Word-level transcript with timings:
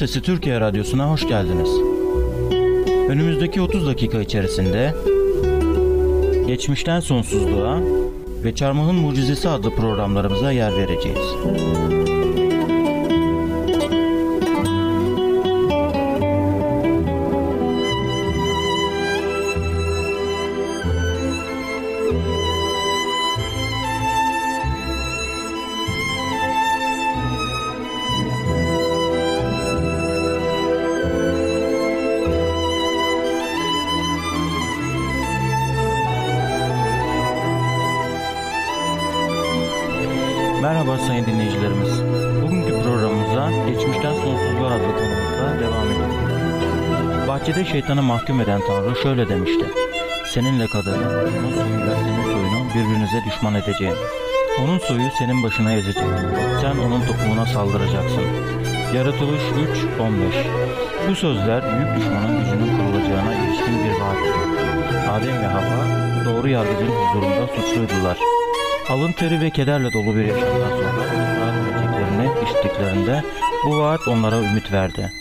Sesi 0.00 0.22
Türkiye 0.22 0.60
Radyosu'na 0.60 1.10
hoş 1.10 1.28
geldiniz. 1.28 1.68
Önümüzdeki 3.08 3.60
30 3.60 3.86
dakika 3.86 4.20
içerisinde 4.20 4.94
Geçmişten 6.46 7.00
Sonsuzluğa 7.00 7.80
ve 8.44 8.54
Çarmıhın 8.54 8.94
Mucizesi 8.94 9.48
adlı 9.48 9.74
programlarımıza 9.74 10.52
yer 10.52 10.76
vereceğiz. 10.76 11.18
Sayın 41.20 41.26
dinleyicilerimiz. 41.26 42.02
Bugünkü 42.42 42.82
programımıza 42.82 43.50
Geçmişten 43.66 44.12
Sonsuzluğa 44.12 44.70
adlı 44.70 44.92
konumuzla 44.98 45.60
devam 45.60 45.86
ediyoruz. 45.86 47.28
Bahçede 47.28 47.64
şeytanı 47.64 48.02
mahkum 48.02 48.40
eden 48.40 48.60
Tanrı 48.66 48.96
şöyle 49.02 49.28
demişti. 49.28 49.64
Seninle 50.26 50.66
kadını, 50.66 50.96
onun 50.96 51.52
soyuyla 51.52 51.96
senin 51.96 52.22
soyunu 52.22 52.68
birbirinize 52.74 53.24
düşman 53.26 53.54
edeceğim. 53.54 53.94
Onun 54.64 54.78
soyu 54.78 55.10
senin 55.18 55.42
başına 55.42 55.72
ezecek. 55.72 56.04
Sen 56.60 56.78
onun 56.78 57.00
topuğuna 57.00 57.46
saldıracaksın. 57.46 58.24
Yaratılış 58.94 59.42
3.15 59.98 61.08
Bu 61.08 61.14
sözler 61.14 61.62
büyük 61.62 61.96
düşmanın 61.96 62.38
gücünün 62.38 62.76
kurulacağına 62.76 63.34
ilişkin 63.34 63.84
bir 63.84 64.00
vaattir. 64.00 64.34
Adem 65.10 65.42
ve 65.42 65.46
Havva 65.46 65.84
doğru 66.24 66.48
yargıcın 66.48 66.90
huzurunda 66.90 67.46
suçluydular. 67.46 68.29
Alın 68.90 69.12
teri 69.12 69.40
ve 69.40 69.50
kederle 69.50 69.92
dolu 69.92 70.16
bir 70.16 70.24
yaşamdan 70.24 70.70
sonra 70.70 71.00
ısrar 71.00 71.54
edeceklerini 71.58 72.30
işittiklerinde 72.44 73.22
bu 73.66 73.78
vaat 73.78 74.08
onlara 74.08 74.36
ümit 74.36 74.72
verdi. 74.72 75.12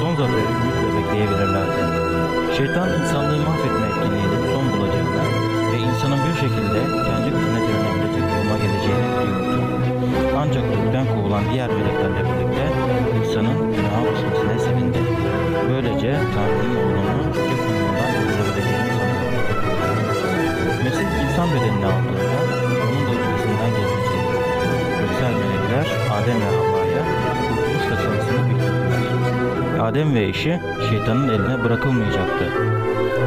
Son 0.00 0.14
zaferi 0.16 0.46
ümitle 0.62 0.88
bekleyebilirlerdi. 0.96 1.82
Şeytan 2.56 2.88
insanlığı 3.00 3.40
mahvetme 3.46 3.86
etkinliğinin 3.86 4.42
son 4.52 4.64
bulacağını 4.72 5.22
ve 5.72 5.78
insanın 5.78 6.18
bir 6.26 6.34
şekilde 6.40 6.80
kendi 7.08 7.28
gücüne 7.34 7.60
direnebilecek 7.66 8.24
duruma 8.30 8.56
geleceğini 8.62 9.08
biliyordu. 9.18 9.54
Ancak 10.38 10.64
gökten 10.74 11.06
kovulan 11.14 11.44
diğer 11.52 11.70
meleklerle 11.70 12.22
birlikte 12.28 12.64
insanın 13.20 13.72
günaha 13.74 14.02
düşmesine 14.12 14.58
sevindi. 14.58 14.98
Böylece 15.70 16.10
Tanrı'nın 16.34 16.76
oğlunu 16.82 17.14
yüce 17.38 17.56
konumundan 17.62 18.10
indirebileceğini 18.18 18.90
sanıyordu. 18.98 19.42
Mesih 20.84 21.06
insan 21.24 21.48
bedenini 21.54 21.86
aldığında 21.86 22.61
Adem 26.12 26.40
ve 26.40 26.44
Havva'ya 26.44 27.02
kurtuluş 27.48 27.84
yasasını 27.90 28.48
bildirdiler. 28.48 29.80
Adem 29.80 30.14
ve 30.14 30.28
eşi 30.28 30.60
şeytanın 30.90 31.28
eline 31.28 31.64
bırakılmayacaktı. 31.64 32.44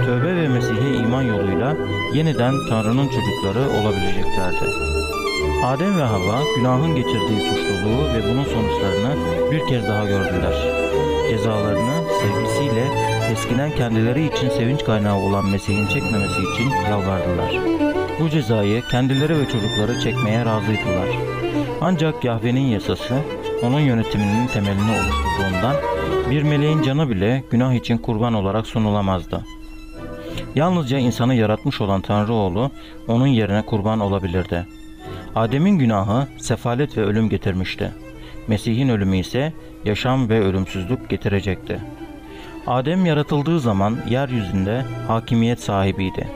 Tövbe 0.05 0.35
ve 0.35 0.47
Mesih'e 0.47 0.93
iman 0.93 1.21
yoluyla 1.21 1.75
yeniden 2.13 2.53
Tanrı'nın 2.69 3.07
çocukları 3.07 3.69
olabileceklerdi. 3.69 4.65
Adem 5.65 5.97
ve 5.97 6.03
Havva 6.03 6.39
günahın 6.57 6.95
getirdiği 6.95 7.41
suçluluğu 7.49 8.13
ve 8.13 8.23
bunun 8.31 8.43
sonuçlarını 8.43 9.15
bir 9.51 9.67
kez 9.67 9.87
daha 9.87 10.05
gördüler. 10.05 10.55
Cezalarını 11.29 11.95
sevgisiyle 12.21 12.85
eskiden 13.31 13.71
kendileri 13.71 14.25
için 14.25 14.49
sevinç 14.49 14.83
kaynağı 14.83 15.17
olan 15.17 15.45
Mesih'in 15.45 15.87
çekmemesi 15.87 16.41
için 16.53 16.69
yalvardılar. 16.89 17.59
Bu 18.19 18.29
cezayı 18.29 18.81
kendileri 18.91 19.39
ve 19.39 19.45
çocukları 19.45 19.99
çekmeye 19.99 20.45
razıydılar. 20.45 21.09
Ancak 21.87 22.23
Yahve'nin 22.23 22.67
yasası 22.67 23.15
onun 23.63 23.79
yönetiminin 23.79 24.47
temelini 24.47 24.91
oluşturduğundan 24.91 25.75
bir 26.29 26.43
meleğin 26.43 26.81
canı 26.81 27.09
bile 27.09 27.43
günah 27.51 27.73
için 27.73 27.97
kurban 27.97 28.33
olarak 28.33 28.67
sunulamazdı. 28.67 29.45
Yalnızca 30.55 30.97
insanı 30.97 31.35
yaratmış 31.35 31.81
olan 31.81 32.01
Tanrı 32.01 32.33
oğlu 32.33 32.71
onun 33.07 33.27
yerine 33.27 33.61
kurban 33.61 33.99
olabilirdi. 33.99 34.67
Adem'in 35.35 35.77
günahı 35.79 36.27
sefalet 36.37 36.97
ve 36.97 37.01
ölüm 37.01 37.29
getirmişti. 37.29 37.91
Mesih'in 38.47 38.89
ölümü 38.89 39.17
ise 39.17 39.53
yaşam 39.85 40.29
ve 40.29 40.41
ölümsüzlük 40.41 41.09
getirecekti. 41.09 41.79
Adem 42.67 43.05
yaratıldığı 43.05 43.59
zaman 43.59 43.97
yeryüzünde 44.09 44.85
hakimiyet 45.07 45.59
sahibiydi. 45.59 46.27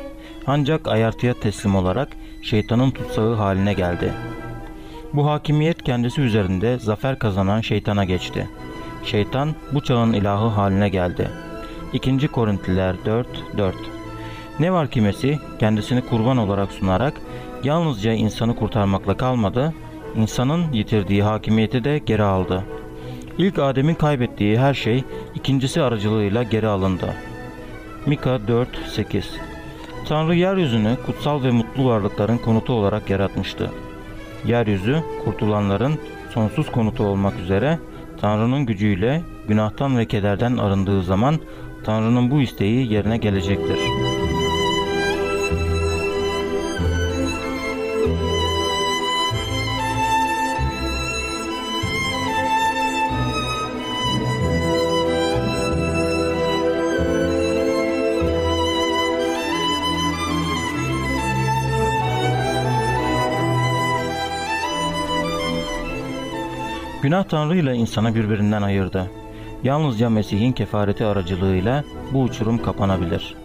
Ancak 0.47 0.87
ayartıya 0.87 1.33
teslim 1.33 1.75
olarak 1.75 2.09
şeytanın 2.41 2.91
tutsağı 2.91 3.35
haline 3.35 3.73
geldi. 3.73 4.13
Bu 5.13 5.29
hakimiyet 5.29 5.83
kendisi 5.83 6.21
üzerinde 6.21 6.79
zafer 6.79 7.19
kazanan 7.19 7.61
şeytana 7.61 8.05
geçti. 8.05 8.49
Şeytan 9.03 9.55
bu 9.73 9.83
çağın 9.83 10.13
ilahı 10.13 10.47
haline 10.47 10.89
geldi. 10.89 11.29
2. 11.93 12.27
Korintliler 12.27 12.95
4 13.05 13.27
4 13.57 13.75
Ne 14.59 14.71
var 14.71 14.87
ki 14.87 15.01
Mesih 15.01 15.37
kendisini 15.59 16.01
kurban 16.01 16.37
olarak 16.37 16.71
sunarak 16.71 17.13
yalnızca 17.63 18.13
insanı 18.13 18.55
kurtarmakla 18.55 19.17
kalmadı, 19.17 19.73
insanın 20.15 20.73
yitirdiği 20.73 21.23
hakimiyeti 21.23 21.83
de 21.83 21.97
geri 21.97 22.23
aldı. 22.23 22.63
İlk 23.37 23.59
Adem'in 23.59 23.95
kaybettiği 23.95 24.59
her 24.59 24.73
şey 24.73 25.03
ikincisi 25.35 25.81
aracılığıyla 25.81 26.43
geri 26.43 26.67
alındı. 26.67 27.13
Mika 28.05 28.29
4-8 28.29 29.23
Tanrı 30.07 30.35
yeryüzünü 30.35 30.97
kutsal 31.05 31.43
ve 31.43 31.51
mutlu 31.51 31.85
varlıkların 31.85 32.37
konutu 32.37 32.73
olarak 32.73 33.09
yaratmıştı. 33.09 33.71
Yeryüzü 34.45 35.03
kurtulanların 35.25 35.99
sonsuz 36.33 36.71
konutu 36.71 37.03
olmak 37.03 37.39
üzere 37.39 37.79
Tanrı'nın 38.21 38.65
gücüyle 38.65 39.21
günahtan 39.47 39.97
ve 39.97 40.05
kederden 40.05 40.57
arındığı 40.57 41.03
zaman 41.03 41.39
Tanrı'nın 41.83 42.31
bu 42.31 42.41
isteği 42.41 42.93
yerine 42.93 43.17
gelecektir. 43.17 44.08
Günah 67.09 67.23
Tanrı 67.23 67.57
ile 67.57 67.75
insanı 67.75 68.15
birbirinden 68.15 68.61
ayırdı. 68.61 69.11
Yalnızca 69.63 70.09
Mesih'in 70.09 70.51
kefareti 70.51 71.05
aracılığıyla 71.05 71.83
bu 72.13 72.21
uçurum 72.21 72.57
kapanabilir. 72.63 73.35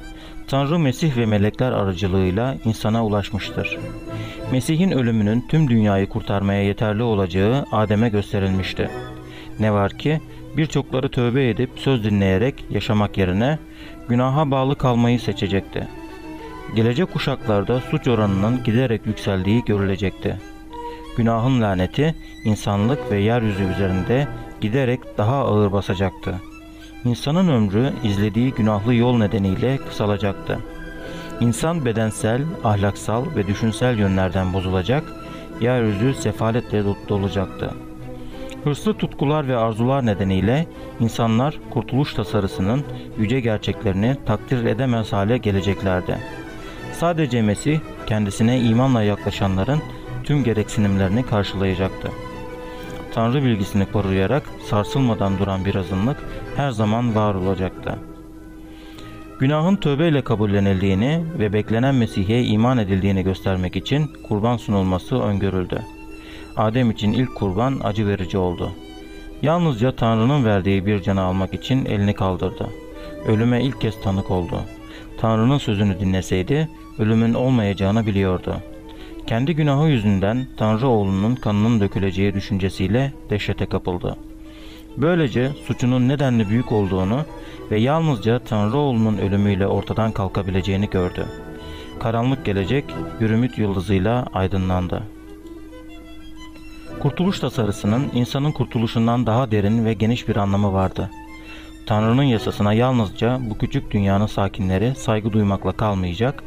Tanrı 0.49 0.79
Mesih 0.79 1.17
ve 1.17 1.27
melekler 1.27 1.73
aracılığıyla 1.73 2.57
insana 2.65 3.07
ulaşmıştır. 3.07 3.79
Mesih'in 4.53 4.91
ölümünün 4.91 5.45
tüm 5.49 5.69
dünyayı 5.69 6.09
kurtarmaya 6.09 6.63
yeterli 6.63 7.03
olacağı 7.03 7.65
Adem'e 7.73 8.09
gösterilmişti. 8.09 8.91
Ne 9.61 9.73
var 9.73 9.93
ki 9.93 10.21
birçokları 10.57 11.09
tövbe 11.09 11.49
edip 11.49 11.71
söz 11.77 12.05
dinleyerek 12.05 12.65
yaşamak 12.71 13.19
yerine 13.19 13.59
günaha 14.09 14.51
bağlı 14.51 14.79
kalmayı 14.79 15.21
seçecekti. 15.21 15.89
Gelecek 16.77 17.13
kuşaklarda 17.13 17.81
suç 17.81 18.09
oranının 18.09 18.65
giderek 18.65 19.07
yükseldiği 19.07 19.65
görülecekti. 19.65 20.54
Günahın 21.17 21.61
laneti 21.61 22.15
insanlık 22.45 23.11
ve 23.11 23.21
yeryüzü 23.21 23.65
üzerinde 23.65 24.29
giderek 24.61 25.19
daha 25.19 25.37
ağır 25.37 25.73
basacaktı. 25.73 26.35
İnsanın 27.05 27.49
ömrü 27.49 27.93
izlediği 28.05 28.53
günahlı 28.53 28.95
yol 28.95 29.19
nedeniyle 29.19 29.77
kısalacaktı. 29.77 30.59
İnsan 31.41 31.85
bedensel, 31.85 32.43
ahlaksal 32.65 33.25
ve 33.37 33.47
düşünsel 33.47 33.99
yönlerden 33.99 34.53
bozulacak, 34.53 35.05
yeryüzü 35.61 36.15
sefaletle 36.15 36.85
dolacaktı. 37.09 37.71
Hırslı 38.65 38.95
tutkular 38.95 39.49
ve 39.49 39.57
arzular 39.57 40.07
nedeniyle 40.07 40.67
insanlar 41.01 41.59
kurtuluş 41.71 42.15
tasarısının 42.15 42.85
yüce 43.19 43.41
gerçeklerini 43.41 44.17
takdir 44.27 44.65
edemez 44.65 45.13
hale 45.13 45.39
geleceklerdi. 45.39 46.19
Sadece 46.93 47.43
Mesih 47.43 47.81
kendisine 48.07 48.61
imanla 48.61 49.03
yaklaşanların 49.03 49.81
tüm 50.25 50.45
gereksinimlerini 50.45 51.27
karşılayacaktı. 51.27 52.11
Tanrı 53.15 53.45
bilgisini 53.45 53.87
koruyarak 53.93 54.43
sarsılmadan 54.71 55.39
duran 55.39 55.65
bir 55.65 55.75
azınlık 55.75 56.17
her 56.57 56.71
zaman 56.71 57.15
var 57.15 57.35
olacaktı. 57.35 57.99
Günahın 59.41 59.77
tövbeyle 59.77 60.25
kabullenildiğini 60.25 61.25
ve 61.39 61.53
beklenen 61.53 61.95
Mesih'e 61.95 62.43
iman 62.45 62.79
edildiğini 62.79 63.23
göstermek 63.23 63.77
için 63.77 64.11
kurban 64.29 64.57
sunulması 64.57 65.17
öngörüldü. 65.21 65.83
Adem 66.57 66.91
için 66.91 67.13
ilk 67.13 67.35
kurban 67.35 67.81
acı 67.85 68.07
verici 68.07 68.39
oldu. 68.39 68.71
Yalnızca 69.43 69.97
Tanrı'nın 69.97 70.45
verdiği 70.45 70.87
bir 70.87 71.03
canı 71.03 71.21
almak 71.21 71.55
için 71.55 71.85
elini 71.85 72.15
kaldırdı. 72.15 72.69
Ölüme 73.27 73.63
ilk 73.63 73.81
kez 73.81 74.01
tanık 74.03 74.31
oldu. 74.31 74.61
Tanrı'nın 75.21 75.59
sözünü 75.59 76.01
dinleseydi 76.01 76.69
ölümün 76.99 77.35
olmayacağını 77.35 78.07
biliyordu. 78.07 78.57
Kendi 79.27 79.57
günahı 79.57 79.89
yüzünden 79.89 80.47
Tanrı 80.57 80.89
oğlunun 80.89 81.35
kanının 81.35 81.81
döküleceği 81.81 82.35
düşüncesiyle 82.35 83.13
dehşete 83.31 83.67
kapıldı. 83.67 84.17
Böylece 84.97 85.51
suçunun 85.67 86.09
nedenli 86.09 86.49
büyük 86.49 86.73
olduğunu 86.73 87.21
ve 87.71 87.81
yalnızca 87.81 88.39
Tanrı 88.39 88.77
oğlunun 88.77 89.19
ölümüyle 89.19 89.67
ortadan 89.67 90.13
kalkabileceğini 90.13 90.91
gördü. 90.91 91.27
Karanlık 92.01 92.45
gelecek 92.45 92.85
yürümüt 93.21 93.59
yıldızıyla 93.59 94.27
aydınlandı. 94.33 95.03
Kurtuluş 97.01 97.41
tasarısının 97.41 98.11
insanın 98.15 98.53
kurtuluşundan 98.53 99.27
daha 99.27 99.51
derin 99.51 99.85
ve 99.85 99.95
geniş 99.95 100.29
bir 100.29 100.37
anlamı 100.37 100.73
vardı. 100.73 101.11
Tanrı'nın 101.87 102.23
yasasına 102.23 102.73
yalnızca 102.73 103.39
bu 103.51 103.59
küçük 103.59 103.91
dünyanın 103.91 104.27
sakinleri 104.27 104.95
saygı 104.95 105.33
duymakla 105.33 105.73
kalmayacak, 105.73 106.45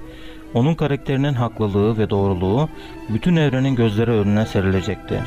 onun 0.54 0.76
karakterinin 0.76 1.34
haklılığı 1.34 1.98
ve 1.98 2.10
doğruluğu 2.10 2.70
bütün 3.10 3.36
evrenin 3.36 3.76
gözleri 3.76 4.12
önüne 4.12 4.46
serilecekti. 4.46 5.24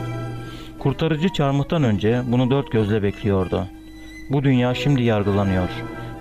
Kurtarıcı 0.78 1.28
çarmıhtan 1.28 1.82
önce 1.82 2.22
bunu 2.26 2.50
dört 2.50 2.72
gözle 2.72 3.02
bekliyordu. 3.02 3.66
Bu 4.30 4.42
dünya 4.42 4.74
şimdi 4.74 5.02
yargılanıyor. 5.02 5.68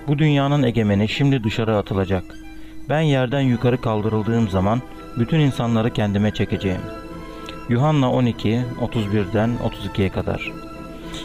Bu 0.08 0.20
dünyanın 0.20 0.64
egemeni 0.64 1.08
şimdi 1.08 1.44
dışarı 1.44 1.78
atılacak. 1.78 2.24
Ben 2.90 3.02
yerden 3.02 3.42
yukarı 3.42 3.82
kaldırıldığım 3.82 4.50
zaman 4.50 4.82
bütün 5.18 5.40
insanları 5.40 5.94
kendime 5.94 6.32
çekeceğim. 6.32 6.82
Yuhanna 7.70 8.12
12, 8.12 8.62
31'den 8.82 9.50
32'ye 9.64 10.10
kadar. 10.10 10.52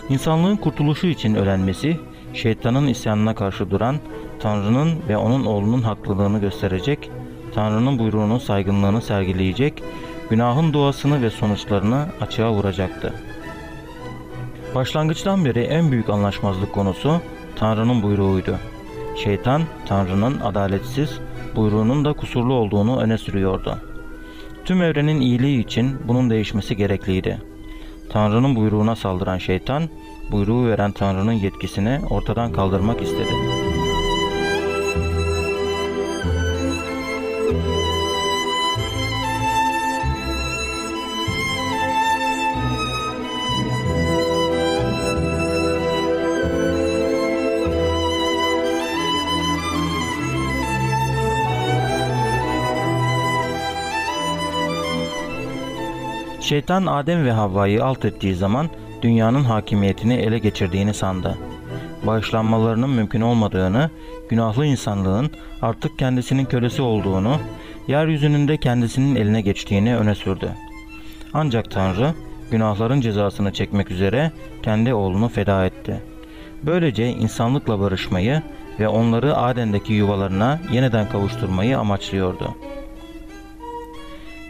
İnsanlığın 0.08 0.56
kurtuluşu 0.56 1.06
için 1.06 1.34
ölen 1.34 1.60
Mesih, 1.60 1.96
şeytanın 2.34 2.86
isyanına 2.86 3.34
karşı 3.34 3.70
duran, 3.70 3.96
Tanrı'nın 4.40 4.98
ve 5.08 5.16
onun 5.16 5.44
oğlunun 5.44 5.82
haklılığını 5.82 6.40
gösterecek, 6.40 7.10
Tanrı'nın 7.54 7.98
buyruğunun 7.98 8.38
saygınlığını 8.38 9.02
sergileyecek, 9.02 9.82
günahın 10.30 10.72
doğasını 10.72 11.22
ve 11.22 11.30
sonuçlarını 11.30 12.06
açığa 12.20 12.52
vuracaktı. 12.52 13.14
Başlangıçtan 14.74 15.44
beri 15.44 15.60
en 15.60 15.92
büyük 15.92 16.10
anlaşmazlık 16.10 16.72
konusu 16.72 17.20
Tanrı'nın 17.56 18.02
buyruğuydu. 18.02 18.56
Şeytan, 19.24 19.62
Tanrı'nın 19.86 20.40
adaletsiz, 20.40 21.18
buyruğunun 21.56 22.04
da 22.04 22.12
kusurlu 22.12 22.54
olduğunu 22.54 23.00
öne 23.00 23.18
sürüyordu. 23.18 23.78
Tüm 24.64 24.82
evrenin 24.82 25.20
iyiliği 25.20 25.64
için 25.64 25.96
bunun 26.08 26.30
değişmesi 26.30 26.76
gerekliydi. 26.76 27.38
Tanrı'nın 28.10 28.56
buyruğuna 28.56 28.96
saldıran 28.96 29.38
şeytan, 29.38 29.82
buyruğu 30.32 30.66
veren 30.66 30.92
Tanrı'nın 30.92 31.32
yetkisini 31.32 32.00
ortadan 32.10 32.52
kaldırmak 32.52 33.02
istedi. 33.02 33.53
Şeytan 56.44 56.86
Adem 56.86 57.24
ve 57.24 57.32
Havva'yı 57.32 57.84
alt 57.84 58.04
ettiği 58.04 58.34
zaman 58.34 58.70
dünyanın 59.02 59.44
hakimiyetini 59.44 60.14
ele 60.14 60.38
geçirdiğini 60.38 60.94
sandı. 60.94 61.38
Bağışlanmalarının 62.06 62.90
mümkün 62.90 63.20
olmadığını, 63.20 63.90
günahlı 64.28 64.66
insanlığın 64.66 65.30
artık 65.62 65.98
kendisinin 65.98 66.44
kölesi 66.44 66.82
olduğunu, 66.82 67.36
yeryüzünün 67.88 68.48
de 68.48 68.56
kendisinin 68.56 69.16
eline 69.16 69.40
geçtiğini 69.40 69.96
öne 69.96 70.14
sürdü. 70.14 70.50
Ancak 71.34 71.70
Tanrı 71.70 72.14
günahların 72.50 73.00
cezasını 73.00 73.52
çekmek 73.52 73.90
üzere 73.90 74.32
kendi 74.62 74.94
oğlunu 74.94 75.28
feda 75.28 75.66
etti. 75.66 76.00
Böylece 76.62 77.08
insanlıkla 77.08 77.80
barışmayı 77.80 78.42
ve 78.80 78.88
onları 78.88 79.36
Aden'deki 79.36 79.92
yuvalarına 79.92 80.60
yeniden 80.72 81.08
kavuşturmayı 81.08 81.78
amaçlıyordu. 81.78 82.54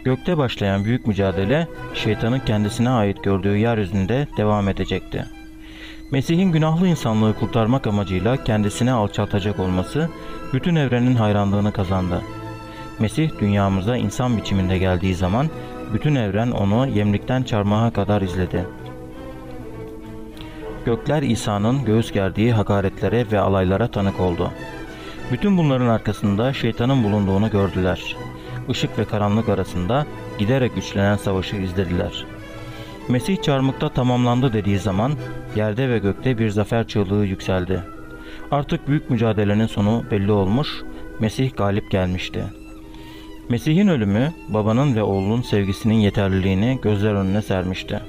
Gökte 0.05 0.37
başlayan 0.37 0.85
büyük 0.85 1.07
mücadele 1.07 1.67
şeytanın 1.93 2.39
kendisine 2.39 2.89
ait 2.89 3.23
gördüğü 3.23 3.57
yeryüzünde 3.57 4.27
devam 4.37 4.69
edecekti. 4.69 5.25
Mesih'in 6.11 6.51
günahlı 6.51 6.87
insanlığı 6.87 7.33
kurtarmak 7.33 7.87
amacıyla 7.87 8.43
kendisine 8.43 8.91
alçaltacak 8.91 9.59
olması 9.59 10.09
bütün 10.53 10.75
evrenin 10.75 11.15
hayranlığını 11.15 11.71
kazandı. 11.71 12.21
Mesih 12.99 13.29
dünyamıza 13.39 13.97
insan 13.97 14.37
biçiminde 14.37 14.77
geldiği 14.77 15.15
zaman 15.15 15.47
bütün 15.93 16.15
evren 16.15 16.51
onu 16.51 16.87
yemlikten 16.87 17.43
çarmıha 17.43 17.93
kadar 17.93 18.21
izledi. 18.21 18.65
Gökler 20.85 21.21
İsa'nın 21.21 21.85
göğüs 21.85 22.11
gerdiği 22.11 22.53
hakaretlere 22.53 23.31
ve 23.31 23.39
alaylara 23.39 23.87
tanık 23.87 24.19
oldu. 24.19 24.51
Bütün 25.31 25.57
bunların 25.57 25.87
arkasında 25.87 26.53
şeytanın 26.53 27.03
bulunduğunu 27.03 27.49
gördüler 27.51 28.15
ışık 28.69 28.99
ve 28.99 29.05
karanlık 29.05 29.49
arasında 29.49 30.05
giderek 30.39 30.75
güçlenen 30.75 31.15
savaşı 31.15 31.55
izlediler. 31.55 32.25
Mesih 33.09 33.41
çarmıkta 33.41 33.89
tamamlandı 33.89 34.53
dediği 34.53 34.79
zaman 34.79 35.13
yerde 35.55 35.89
ve 35.89 35.99
gökte 35.99 36.37
bir 36.37 36.49
zafer 36.49 36.87
çığlığı 36.87 37.25
yükseldi. 37.25 37.83
Artık 38.51 38.87
büyük 38.87 39.09
mücadelenin 39.09 39.67
sonu 39.67 40.03
belli 40.11 40.31
olmuş, 40.31 40.83
Mesih 41.19 41.55
galip 41.57 41.91
gelmişti. 41.91 42.43
Mesih'in 43.49 43.87
ölümü 43.87 44.33
babanın 44.49 44.95
ve 44.95 45.03
oğlunun 45.03 45.41
sevgisinin 45.41 45.95
yeterliliğini 45.95 46.79
gözler 46.81 47.13
önüne 47.13 47.41
sermişti. 47.41 47.99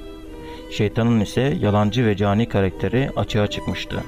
Şeytanın 0.71 1.19
ise 1.19 1.57
yalancı 1.61 2.05
ve 2.05 2.17
cani 2.17 2.49
karakteri 2.49 3.09
açığa 3.15 3.47
çıkmıştı. 3.47 4.03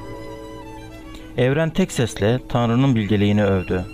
Evren 1.38 1.69
tek 1.69 1.91
sesle 1.91 2.39
Tanrı'nın 2.50 2.95
bilgeliğini 2.95 3.45
övdü. 3.45 3.85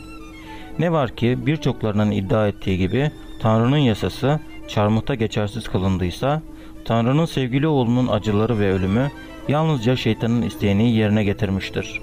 Ne 0.80 0.92
var 0.92 1.16
ki 1.16 1.38
birçoklarının 1.46 2.12
iddia 2.12 2.48
ettiği 2.48 2.78
gibi 2.78 3.12
Tanrı'nın 3.40 3.78
yasası 3.78 4.40
çarmıhta 4.68 5.16
geçersiz 5.16 5.68
kılındıysa 5.68 6.42
Tanrı'nın 6.86 7.26
sevgili 7.26 7.68
oğlunun 7.68 8.08
acıları 8.08 8.60
ve 8.60 8.72
ölümü 8.72 9.12
yalnızca 9.48 9.96
şeytanın 9.96 10.42
isteğini 10.42 10.92
yerine 10.92 11.24
getirmiştir. 11.24 12.02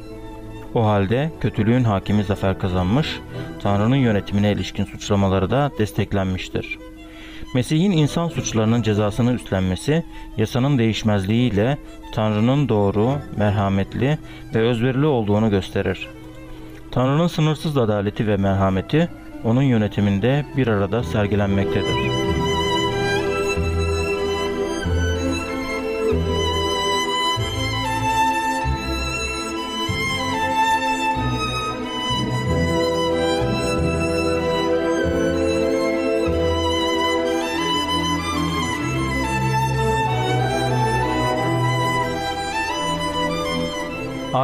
O 0.74 0.86
halde 0.86 1.30
kötülüğün 1.40 1.84
hakimi 1.84 2.24
zafer 2.24 2.58
kazanmış, 2.58 3.20
Tanrı'nın 3.62 3.96
yönetimine 3.96 4.52
ilişkin 4.52 4.84
suçlamaları 4.84 5.50
da 5.50 5.70
desteklenmiştir. 5.78 6.78
Mesih'in 7.54 7.90
insan 7.90 8.28
suçlarının 8.28 8.82
cezasını 8.82 9.32
üstlenmesi, 9.32 10.04
yasanın 10.36 10.78
değişmezliğiyle 10.78 11.78
Tanrı'nın 12.12 12.68
doğru, 12.68 13.12
merhametli 13.36 14.18
ve 14.54 14.58
özverili 14.58 15.06
olduğunu 15.06 15.50
gösterir. 15.50 16.08
Tanrı'nın 16.92 17.26
sınırsız 17.26 17.76
adaleti 17.76 18.26
ve 18.26 18.36
merhameti 18.36 19.08
onun 19.44 19.62
yönetiminde 19.62 20.46
bir 20.56 20.66
arada 20.66 21.02
sergilenmektedir. 21.02 22.11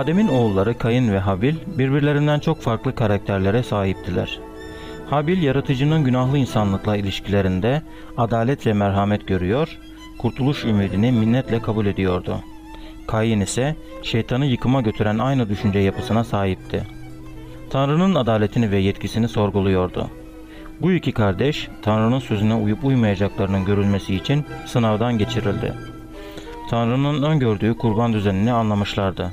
Adem'in 0.09 0.29
oğulları 0.29 0.79
Kayın 0.79 1.13
ve 1.13 1.19
Habil 1.19 1.55
birbirlerinden 1.79 2.39
çok 2.39 2.61
farklı 2.61 2.95
karakterlere 2.95 3.63
sahiptiler. 3.63 4.41
Habil 5.11 5.43
yaratıcının 5.43 6.05
günahlı 6.05 6.39
insanlıkla 6.39 6.97
ilişkilerinde 6.97 7.83
adalet 8.17 8.67
ve 8.67 8.73
merhamet 8.73 9.27
görüyor, 9.27 9.79
kurtuluş 10.19 10.65
ümidini 10.65 11.13
minnetle 11.13 11.63
kabul 11.63 11.87
ediyordu. 11.87 12.39
Kayin 13.07 13.41
ise 13.41 13.77
şeytanı 14.03 14.47
yıkıma 14.47 14.81
götüren 14.81 15.19
aynı 15.19 15.49
düşünce 15.49 15.79
yapısına 15.79 16.25
sahipti. 16.25 16.85
Tanrı'nın 17.71 18.15
adaletini 18.15 18.71
ve 18.71 18.79
yetkisini 18.79 19.29
sorguluyordu. 19.29 20.07
Bu 20.81 20.93
iki 20.93 21.13
kardeş 21.13 21.69
Tanrı'nın 21.83 22.21
sözüne 22.21 22.55
uyup 22.55 22.85
uymayacaklarının 22.85 23.65
görülmesi 23.65 24.15
için 24.15 24.45
sınavdan 24.67 25.19
geçirildi. 25.19 25.75
Tanrı'nın 26.71 27.23
öngördüğü 27.23 27.77
kurban 27.77 28.13
düzenini 28.13 28.53
anlamışlardı. 28.53 29.33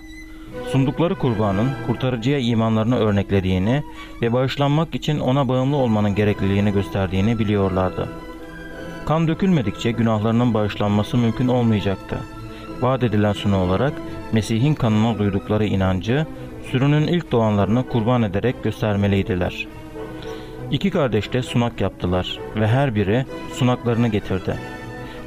Sundukları 0.71 1.15
kurbanın 1.15 1.69
kurtarıcıya 1.87 2.39
imanlarını 2.39 2.97
örneklediğini 2.97 3.83
ve 4.21 4.33
bağışlanmak 4.33 4.95
için 4.95 5.19
ona 5.19 5.47
bağımlı 5.47 5.75
olmanın 5.75 6.15
gerekliliğini 6.15 6.73
gösterdiğini 6.73 7.39
biliyorlardı. 7.39 8.09
Kan 9.05 9.27
dökülmedikçe 9.27 9.91
günahlarının 9.91 10.53
bağışlanması 10.53 11.17
mümkün 11.17 11.47
olmayacaktı. 11.47 12.19
Vaat 12.81 13.03
edilen 13.03 13.33
sunu 13.33 13.57
olarak 13.57 13.93
Mesih'in 14.31 14.75
kanına 14.75 15.19
duydukları 15.19 15.65
inancı 15.65 16.25
sürünün 16.71 17.07
ilk 17.07 17.31
doğanlarını 17.31 17.89
kurban 17.89 18.23
ederek 18.23 18.63
göstermeliydiler. 18.63 19.67
İki 20.71 20.89
kardeş 20.89 21.33
de 21.33 21.41
sunak 21.41 21.81
yaptılar 21.81 22.39
ve 22.55 22.67
her 22.67 22.95
biri 22.95 23.25
sunaklarını 23.53 24.07
getirdi. 24.07 24.55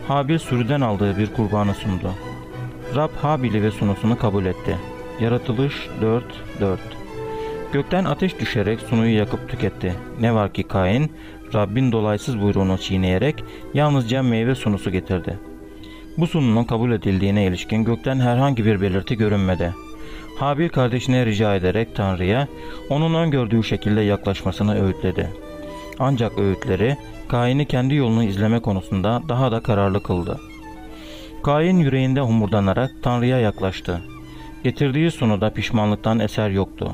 Habil 0.08 0.38
sürüden 0.38 0.80
aldığı 0.80 1.18
bir 1.18 1.34
kurbanı 1.34 1.74
sundu. 1.74 2.12
Rab 2.96 3.10
Habil'i 3.22 3.62
ve 3.62 3.70
sunusunu 3.70 4.18
kabul 4.18 4.46
etti. 4.46 4.76
Yaratılış 5.20 5.88
4-4 6.60 6.76
Gökten 7.72 8.04
ateş 8.04 8.40
düşerek 8.40 8.80
sunuyu 8.80 9.16
yakıp 9.16 9.48
tüketti. 9.48 9.94
Ne 10.20 10.34
var 10.34 10.52
ki 10.52 10.62
Kain, 10.62 11.12
Rabbin 11.54 11.92
dolaysız 11.92 12.40
buyruğunu 12.40 12.78
çiğneyerek 12.78 13.44
yalnızca 13.74 14.22
meyve 14.22 14.54
sunusu 14.54 14.90
getirdi. 14.90 15.38
Bu 16.18 16.26
sununun 16.26 16.64
kabul 16.64 16.92
edildiğine 16.92 17.46
ilişkin 17.46 17.84
gökten 17.84 18.20
herhangi 18.20 18.64
bir 18.64 18.80
belirti 18.80 19.16
görünmedi. 19.16 19.74
Habil 20.38 20.68
kardeşine 20.68 21.26
rica 21.26 21.54
ederek 21.54 21.96
Tanrı'ya 21.96 22.48
onun 22.90 23.14
öngördüğü 23.14 23.64
şekilde 23.64 24.00
yaklaşmasını 24.00 24.84
öğütledi. 24.86 25.30
Ancak 25.98 26.38
öğütleri 26.38 26.96
Kain'i 27.28 27.66
kendi 27.66 27.94
yolunu 27.94 28.24
izleme 28.24 28.60
konusunda 28.60 29.22
daha 29.28 29.52
da 29.52 29.60
kararlı 29.60 30.02
kıldı. 30.02 30.40
Kain 31.42 31.78
yüreğinde 31.78 32.20
humurdanarak 32.20 32.90
Tanrı'ya 33.02 33.38
yaklaştı. 33.38 34.00
Getirdiği 34.64 35.10
sunuda 35.10 35.50
pişmanlıktan 35.50 36.18
eser 36.18 36.50
yoktu. 36.50 36.92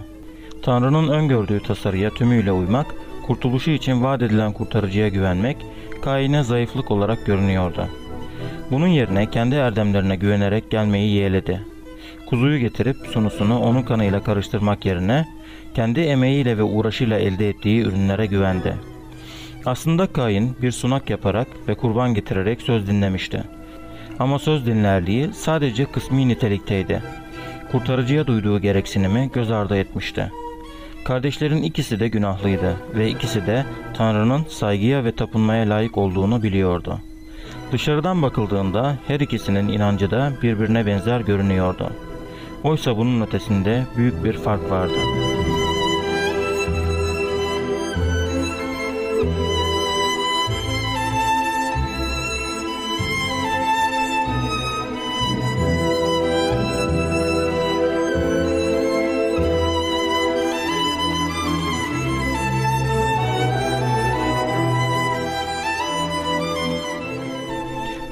Tanrı'nın 0.63 1.09
öngördüğü 1.09 1.61
tasarıya 1.61 2.11
tümüyle 2.11 2.53
uymak, 2.53 2.87
kurtuluşu 3.27 3.71
için 3.71 4.03
vaat 4.03 4.23
edilen 4.23 4.53
kurtarıcıya 4.53 5.09
güvenmek, 5.09 5.57
Kain'e 6.03 6.43
zayıflık 6.43 6.91
olarak 6.91 7.27
görünüyordu. 7.27 7.89
Bunun 8.71 8.87
yerine 8.87 9.31
kendi 9.31 9.55
erdemlerine 9.55 10.17
güvenerek 10.17 10.71
gelmeyi 10.71 11.15
yeğledi. 11.15 11.61
Kuzuyu 12.27 12.59
getirip 12.59 12.97
sunusunu 12.97 13.61
onun 13.61 13.83
kanıyla 13.83 14.23
karıştırmak 14.23 14.87
yerine 14.87 15.29
kendi 15.75 16.01
emeğiyle 16.01 16.59
ve 16.59 16.63
uğraşıyla 16.63 17.19
elde 17.19 17.49
ettiği 17.49 17.83
ürünlere 17.83 18.27
güvendi. 18.27 18.75
Aslında 19.67 20.07
Kain 20.07 20.57
bir 20.63 20.73
sunak 20.73 21.11
yaparak 21.11 21.49
ve 21.69 21.75
kurban 21.75 22.15
getirerek 22.15 22.63
söz 22.63 22.87
dinlemişti. 22.87 23.45
Ama 24.19 24.39
söz 24.39 24.67
dinlerliği 24.67 25.31
sadece 25.35 25.85
kısmi 25.85 26.29
nitelikteydi. 26.29 27.24
Kurtarıcıya 27.75 28.27
duyduğu 28.27 28.61
gereksinimi 28.61 29.31
göz 29.33 29.51
ardı 29.51 29.77
etmişti. 29.77 30.33
Kardeşlerin 31.05 31.63
ikisi 31.63 32.01
de 32.01 32.09
günahlıydı 32.09 32.77
ve 32.95 33.09
ikisi 33.09 33.47
de 33.47 33.67
Tanrı'nın 33.95 34.45
saygıya 34.49 35.05
ve 35.05 35.13
tapınmaya 35.13 35.69
layık 35.69 35.99
olduğunu 35.99 36.43
biliyordu. 36.43 36.99
Dışarıdan 37.73 38.23
bakıldığında 38.23 38.97
her 39.07 39.21
ikisinin 39.21 39.69
inancı 39.69 40.11
da 40.11 40.33
birbirine 40.43 40.87
benzer 40.87 41.21
görünüyordu. 41.21 41.91
Oysa 42.65 42.97
bunun 42.97 43.21
ötesinde 43.21 43.83
büyük 43.97 44.25
bir 44.25 44.33
fark 44.33 44.71
vardı. 44.71 44.95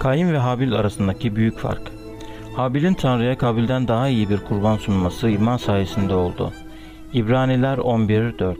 Kain 0.02 0.32
ve 0.32 0.38
Habil 0.38 0.72
arasındaki 0.72 1.36
büyük 1.36 1.58
fark. 1.58 1.82
Habil'in 2.56 2.94
Tanrı'ya 2.94 3.38
Kabil'den 3.38 3.88
daha 3.88 4.08
iyi 4.08 4.30
bir 4.30 4.38
kurban 4.38 4.76
sunması 4.76 5.28
iman 5.28 5.56
sayesinde 5.56 6.14
oldu. 6.14 6.52
İbraniler 7.12 7.78
11.4 7.78 8.56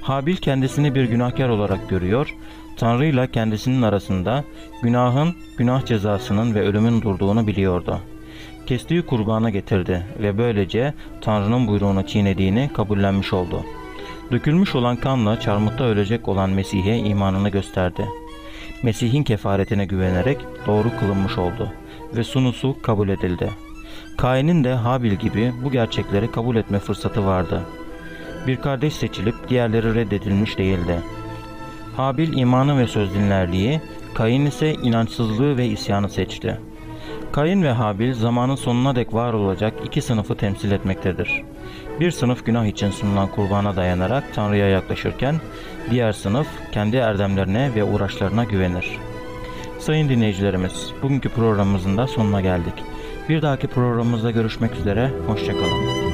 Habil 0.00 0.36
kendisini 0.36 0.94
bir 0.94 1.04
günahkar 1.04 1.48
olarak 1.48 1.88
görüyor, 1.88 2.34
Tanrı 2.76 3.06
ile 3.06 3.30
kendisinin 3.30 3.82
arasında 3.82 4.44
günahın, 4.82 5.34
günah 5.56 5.86
cezasının 5.86 6.54
ve 6.54 6.60
ölümün 6.60 7.02
durduğunu 7.02 7.46
biliyordu. 7.46 7.98
Kestiği 8.66 9.02
kurbanı 9.02 9.50
getirdi 9.50 10.06
ve 10.20 10.38
böylece 10.38 10.94
Tanrı'nın 11.20 11.66
buyruğunu 11.66 12.06
çiğnediğini 12.06 12.70
kabullenmiş 12.74 13.32
oldu. 13.32 13.60
Dökülmüş 14.32 14.74
olan 14.74 14.96
kanla 14.96 15.40
çarmıhta 15.40 15.84
ölecek 15.84 16.28
olan 16.28 16.50
Mesih'e 16.50 16.98
imanını 16.98 17.48
gösterdi.'' 17.48 18.25
Mesih'in 18.82 19.22
kefaretine 19.22 19.84
güvenerek 19.84 20.38
doğru 20.66 20.88
kılınmış 21.00 21.38
oldu 21.38 21.72
ve 22.16 22.24
sunusu 22.24 22.76
kabul 22.82 23.08
edildi. 23.08 23.50
Kain'in 24.16 24.64
de 24.64 24.74
Habil 24.74 25.12
gibi 25.12 25.52
bu 25.64 25.70
gerçekleri 25.70 26.30
kabul 26.30 26.56
etme 26.56 26.78
fırsatı 26.78 27.26
vardı. 27.26 27.62
Bir 28.46 28.56
kardeş 28.56 28.94
seçilip 28.94 29.48
diğerleri 29.48 29.94
reddedilmiş 29.94 30.58
değildi. 30.58 31.00
Habil 31.96 32.36
imanı 32.36 32.78
ve 32.78 32.86
söz 32.86 33.14
dinlerliği, 33.14 33.80
Kain 34.14 34.46
ise 34.46 34.72
inançsızlığı 34.72 35.56
ve 35.56 35.66
isyanı 35.66 36.08
seçti. 36.08 36.60
Kain 37.32 37.62
ve 37.62 37.70
Habil 37.70 38.14
zamanın 38.14 38.54
sonuna 38.54 38.96
dek 38.96 39.14
var 39.14 39.32
olacak 39.32 39.74
iki 39.84 40.02
sınıfı 40.02 40.36
temsil 40.36 40.72
etmektedir. 40.72 41.42
Bir 42.00 42.10
sınıf 42.10 42.46
günah 42.46 42.66
için 42.66 42.90
sunulan 42.90 43.28
kurbana 43.28 43.76
dayanarak 43.76 44.24
Tanrı'ya 44.34 44.68
yaklaşırken, 44.68 45.40
diğer 45.90 46.12
sınıf 46.12 46.46
kendi 46.72 46.96
erdemlerine 46.96 47.74
ve 47.74 47.84
uğraşlarına 47.84 48.44
güvenir. 48.44 48.98
Sayın 49.78 50.08
dinleyicilerimiz, 50.08 50.92
bugünkü 51.02 51.28
programımızın 51.28 51.96
da 51.96 52.06
sonuna 52.06 52.40
geldik. 52.40 52.74
Bir 53.28 53.42
dahaki 53.42 53.66
programımızda 53.66 54.30
görüşmek 54.30 54.74
üzere, 54.74 55.10
hoşçakalın. 55.26 56.05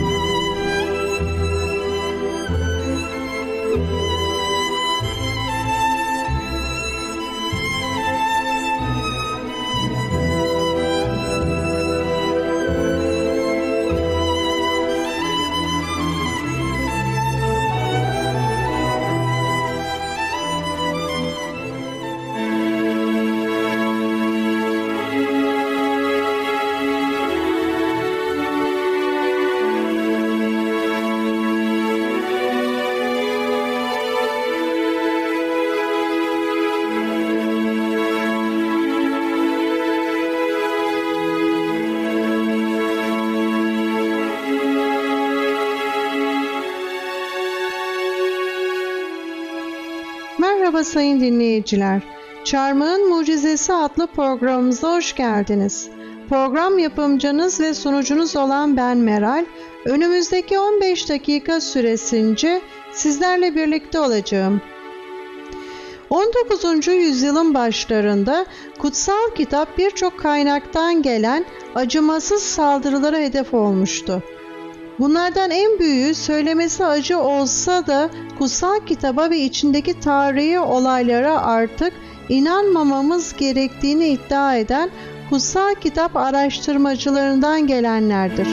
Merhaba 50.42 50.84
sayın 50.84 51.20
dinleyiciler. 51.20 52.02
Çarmıhın 52.44 53.08
Mucizesi 53.08 53.72
adlı 53.72 54.06
programımıza 54.06 54.96
hoş 54.96 55.14
geldiniz. 55.14 55.88
Program 56.28 56.78
yapımcınız 56.78 57.60
ve 57.60 57.74
sunucunuz 57.74 58.36
olan 58.36 58.76
ben 58.76 58.96
Meral, 58.96 59.44
önümüzdeki 59.84 60.58
15 60.58 61.08
dakika 61.08 61.60
süresince 61.60 62.60
sizlerle 62.92 63.54
birlikte 63.54 64.00
olacağım. 64.00 64.60
19. 66.10 66.86
yüzyılın 66.88 67.54
başlarında 67.54 68.46
kutsal 68.78 69.34
kitap 69.34 69.78
birçok 69.78 70.18
kaynaktan 70.18 71.02
gelen 71.02 71.44
acımasız 71.74 72.42
saldırılara 72.42 73.18
hedef 73.18 73.54
olmuştu. 73.54 74.22
Bunlardan 75.02 75.50
en 75.50 75.78
büyüğü 75.78 76.14
söylemesi 76.14 76.84
acı 76.84 77.18
olsa 77.18 77.86
da 77.86 78.10
kutsal 78.38 78.80
kitaba 78.86 79.30
ve 79.30 79.38
içindeki 79.38 80.00
tarihi 80.00 80.60
olaylara 80.60 81.42
artık 81.42 81.92
inanmamamız 82.28 83.36
gerektiğini 83.36 84.08
iddia 84.08 84.56
eden 84.56 84.90
kutsal 85.30 85.74
kitap 85.74 86.16
araştırmacılarından 86.16 87.66
gelenlerdir. 87.66 88.48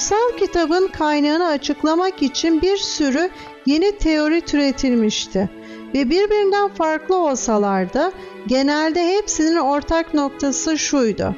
Kutsal 0.00 0.36
kitabın 0.38 0.88
kaynağını 0.88 1.46
açıklamak 1.46 2.22
için 2.22 2.62
bir 2.62 2.76
sürü 2.76 3.30
yeni 3.66 3.98
teori 3.98 4.40
türetilmişti 4.40 5.50
ve 5.94 6.10
birbirinden 6.10 6.68
farklı 6.68 7.16
olsalar 7.16 7.94
da 7.94 8.12
genelde 8.46 9.16
hepsinin 9.16 9.56
ortak 9.56 10.14
noktası 10.14 10.78
şuydu. 10.78 11.34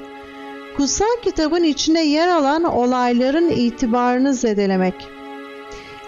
Kutsal 0.77 1.17
kitabın 1.23 1.63
içinde 1.63 2.01
yer 2.01 2.29
alan 2.29 2.65
olayların 2.65 3.49
itibarını 3.49 4.35
zedelemek. 4.35 4.95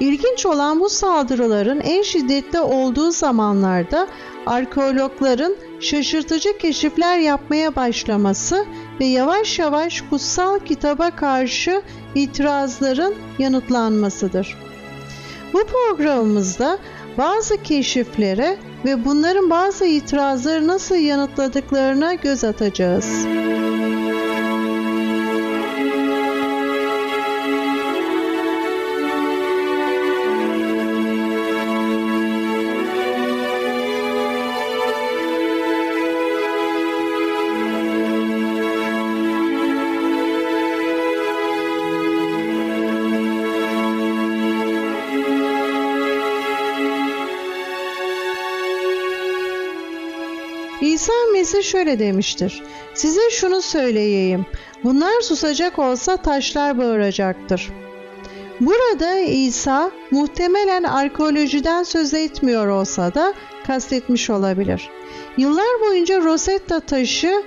İlginç 0.01 0.47
olan 0.47 0.81
bu 0.81 0.89
saldırıların 0.89 1.81
en 1.81 2.03
şiddetli 2.03 2.61
olduğu 2.61 3.11
zamanlarda 3.11 4.09
arkeologların 4.47 5.57
şaşırtıcı 5.81 6.59
keşifler 6.59 7.19
yapmaya 7.19 7.77
başlaması 7.77 8.67
ve 9.01 9.05
yavaş 9.05 9.59
yavaş 9.59 10.01
kutsal 10.11 10.59
kitaba 10.59 11.11
karşı 11.11 11.83
itirazların 12.15 13.15
yanıtlanmasıdır. 13.39 14.57
Bu 15.53 15.63
programımızda 15.67 16.79
bazı 17.19 17.63
keşiflere 17.63 18.57
ve 18.85 19.05
bunların 19.05 19.51
bazı 19.51 19.87
itirazları 19.87 20.67
nasıl 20.67 20.95
yanıtladıklarına 20.95 22.15
göz 22.15 22.45
atacağız. 22.45 23.07
İsa 23.07 24.44
Mesih 51.55 51.71
şöyle 51.71 51.99
demiştir. 51.99 52.63
Size 52.95 53.31
şunu 53.31 53.63
söyleyeyim. 53.63 54.47
Bunlar 54.85 55.21
susacak 55.21 55.79
olsa 55.79 56.17
taşlar 56.17 56.79
bağıracaktır. 56.79 57.73
Burada 58.61 59.19
İsa 59.19 59.91
muhtemelen 60.11 60.83
arkeolojiden 60.83 61.83
söz 61.83 62.15
etmiyor 62.15 62.67
olsa 62.67 63.15
da 63.15 63.35
kastetmiş 63.67 64.31
olabilir. 64.31 64.91
Yıllar 65.37 65.81
boyunca 65.81 66.21
Rosetta 66.21 66.81
taşı 66.81 67.43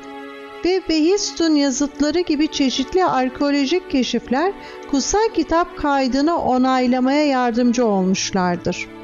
ve 0.65 0.81
Behistun 0.89 1.55
yazıtları 1.55 2.19
gibi 2.19 2.47
çeşitli 2.47 3.05
arkeolojik 3.05 3.91
keşifler 3.91 4.53
kutsal 4.91 5.29
kitap 5.35 5.77
kaydını 5.77 6.41
onaylamaya 6.41 7.25
yardımcı 7.25 7.85
olmuşlardır. 7.85 8.96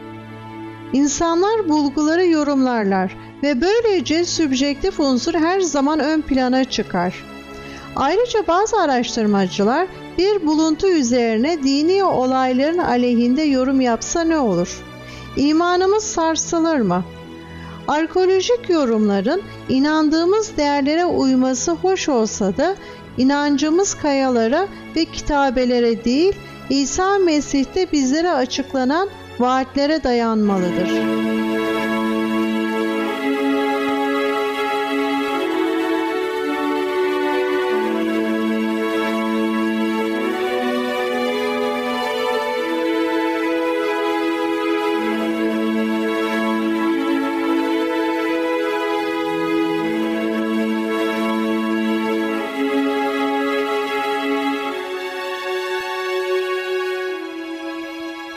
İnsanlar 0.93 1.69
bulguları 1.69 2.25
yorumlarlar 2.25 3.17
ve 3.43 3.61
böylece 3.61 4.25
sübjektif 4.25 4.99
unsur 4.99 5.33
her 5.33 5.61
zaman 5.61 5.99
ön 5.99 6.21
plana 6.21 6.63
çıkar. 6.63 7.23
Ayrıca 7.95 8.47
bazı 8.47 8.77
araştırmacılar 8.77 9.87
bir 10.17 10.45
buluntu 10.47 10.87
üzerine 10.87 11.63
dini 11.63 12.03
olayların 12.03 12.77
aleyhinde 12.77 13.41
yorum 13.41 13.81
yapsa 13.81 14.21
ne 14.21 14.37
olur? 14.37 14.83
İmanımız 15.37 16.03
sarsılır 16.03 16.79
mı? 16.79 17.03
Arkeolojik 17.87 18.69
yorumların 18.69 19.41
inandığımız 19.69 20.57
değerlere 20.57 21.05
uyması 21.05 21.71
hoş 21.71 22.09
olsa 22.09 22.57
da 22.57 22.75
inancımız 23.17 23.93
kayalara 23.93 24.67
ve 24.95 25.05
kitabelere 25.05 26.05
değil 26.05 26.33
İsa 26.69 27.17
Mesih'te 27.17 27.91
bizlere 27.91 28.31
açıklanan 28.31 29.09
vaatlere 29.39 30.03
dayanmalıdır. 30.03 30.89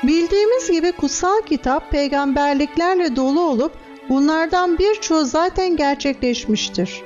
Bildiğimiz 0.07 0.71
gibi 0.71 0.93
kutsal 0.93 1.41
kitap 1.47 1.91
peygamberliklerle 1.91 3.17
dolu 3.17 3.41
olup 3.41 3.73
bunlardan 4.09 4.79
birçoğu 4.79 5.25
zaten 5.25 5.77
gerçekleşmiştir. 5.77 7.03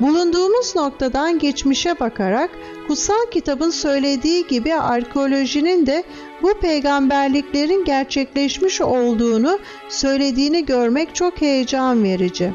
Bulunduğumuz 0.00 0.76
noktadan 0.76 1.38
geçmişe 1.38 2.00
bakarak 2.00 2.50
kutsal 2.88 3.26
kitabın 3.30 3.70
söylediği 3.70 4.46
gibi 4.46 4.74
arkeolojinin 4.74 5.86
de 5.86 6.04
bu 6.42 6.54
peygamberliklerin 6.54 7.84
gerçekleşmiş 7.84 8.80
olduğunu 8.80 9.58
söylediğini 9.88 10.66
görmek 10.66 11.14
çok 11.14 11.40
heyecan 11.40 12.04
verici. 12.04 12.52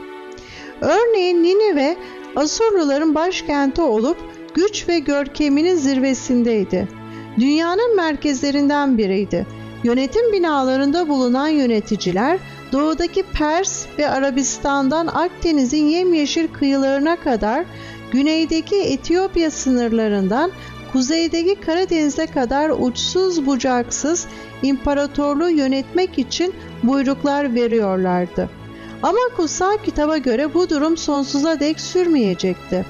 Örneğin 0.82 1.44
Ninive 1.44 1.98
Asurluların 2.36 3.16
başkenti 3.16 3.82
olup 3.82 4.18
güç 4.54 4.88
ve 4.90 5.00
görkeminin 5.00 5.76
zirvesindeydi. 5.76 6.88
Dünyanın 7.40 7.96
merkezlerinden 7.96 8.98
biriydi. 8.98 9.61
Yönetim 9.84 10.32
binalarında 10.32 11.10
bulunan 11.10 11.48
yöneticiler 11.48 12.40
doğudaki 12.72 13.24
Pers 13.24 13.86
ve 14.00 14.10
Arabistan'dan 14.10 15.08
Akdeniz'in 15.08 15.86
yemyeşil 15.86 16.48
kıyılarına 16.48 17.16
kadar 17.16 17.66
güneydeki 18.12 18.76
Etiyopya 18.76 19.52
sınırlarından 19.52 20.52
kuzeydeki 20.92 21.56
Karadeniz'e 21.56 22.26
kadar 22.26 22.72
uçsuz 22.80 23.46
bucaksız 23.46 24.28
imparatorluğu 24.64 25.50
yönetmek 25.50 26.20
için 26.20 26.54
buyruklar 26.84 27.56
veriyorlardı. 27.56 28.50
Ama 29.04 29.20
kutsal 29.38 29.78
kitaba 29.78 30.18
göre 30.18 30.54
bu 30.54 30.70
durum 30.70 30.98
sonsuza 30.98 31.60
dek 31.60 31.80
sürmeyecekti. 31.80 32.86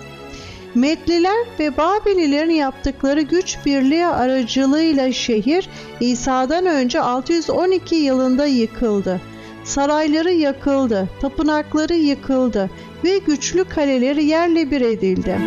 Medliler 0.75 1.45
ve 1.59 1.77
Babililerin 1.77 2.53
yaptıkları 2.53 3.21
güç 3.21 3.57
birliği 3.65 4.05
aracılığıyla 4.05 5.11
şehir 5.11 5.69
İsa'dan 5.99 6.65
önce 6.65 7.01
612 7.01 7.95
yılında 7.95 8.45
yıkıldı. 8.45 9.21
Sarayları 9.63 10.31
yakıldı, 10.31 11.09
tapınakları 11.21 11.93
yıkıldı 11.93 12.69
ve 13.03 13.17
güçlü 13.17 13.63
kaleleri 13.63 14.25
yerle 14.25 14.71
bir 14.71 14.81
edildi. 14.81 15.37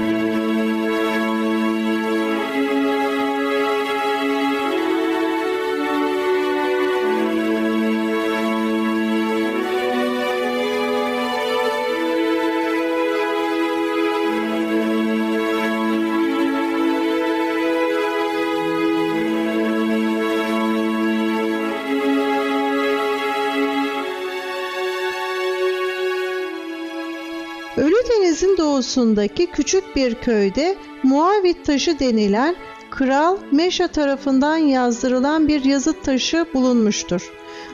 Doğusundaki 28.84 29.46
küçük 29.46 29.96
bir 29.96 30.14
köyde 30.14 30.76
Muavit 31.02 31.64
taşı 31.64 31.98
denilen 31.98 32.56
Kral 32.90 33.36
Meşa 33.52 33.88
tarafından 33.88 34.56
yazdırılan 34.56 35.48
bir 35.48 35.64
yazıt 35.64 36.04
taşı 36.04 36.46
bulunmuştur. 36.54 37.32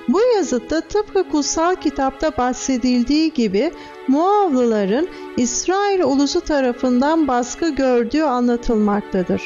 Bu 0.09 0.21
yazıtta 0.37 0.81
tıpkı 0.81 1.29
kutsal 1.29 1.75
kitapta 1.75 2.37
bahsedildiği 2.37 3.33
gibi 3.33 3.71
Muavlıların 4.09 5.09
İsrail 5.37 6.03
ulusu 6.03 6.41
tarafından 6.41 7.29
baskı 7.29 7.69
gördüğü 7.69 8.23
anlatılmaktadır. 8.23 9.43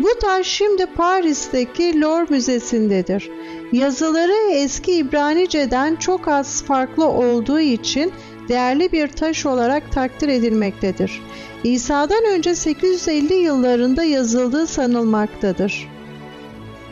Bu 0.00 0.08
taş 0.20 0.46
şimdi 0.46 0.86
Paris'teki 0.86 2.00
Louvre 2.00 2.26
Müzesi'ndedir. 2.30 3.30
Yazıları 3.72 4.52
eski 4.52 4.92
İbranice'den 4.92 5.96
çok 5.96 6.28
az 6.28 6.62
farklı 6.62 7.08
olduğu 7.08 7.60
için 7.60 8.12
değerli 8.50 8.92
bir 8.92 9.08
taş 9.08 9.46
olarak 9.46 9.92
takdir 9.92 10.28
edilmektedir. 10.28 11.22
İsa'dan 11.64 12.24
önce 12.24 12.54
850 12.54 13.34
yıllarında 13.34 14.04
yazıldığı 14.04 14.66
sanılmaktadır. 14.66 15.88